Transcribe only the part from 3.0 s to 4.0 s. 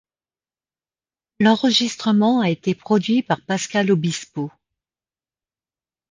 par Pascal